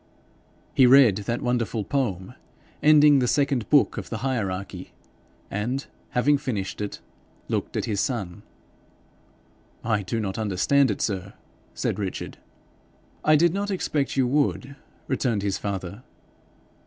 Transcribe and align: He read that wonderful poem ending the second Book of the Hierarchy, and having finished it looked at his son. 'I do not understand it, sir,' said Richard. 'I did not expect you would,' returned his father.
He 0.73 0.87
read 0.87 1.17
that 1.17 1.43
wonderful 1.43 1.83
poem 1.83 2.33
ending 2.81 3.19
the 3.19 3.27
second 3.27 3.69
Book 3.69 3.97
of 3.99 4.09
the 4.09 4.25
Hierarchy, 4.25 4.93
and 5.51 5.85
having 6.09 6.39
finished 6.39 6.81
it 6.81 6.99
looked 7.47 7.77
at 7.77 7.85
his 7.85 8.01
son. 8.01 8.41
'I 9.83 10.01
do 10.01 10.19
not 10.19 10.39
understand 10.39 10.89
it, 10.89 11.03
sir,' 11.03 11.33
said 11.75 11.99
Richard. 11.99 12.39
'I 13.23 13.35
did 13.35 13.53
not 13.53 13.69
expect 13.69 14.17
you 14.17 14.25
would,' 14.25 14.75
returned 15.07 15.43
his 15.43 15.59
father. 15.59 16.01